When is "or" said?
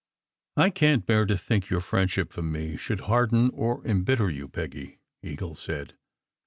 3.53-3.85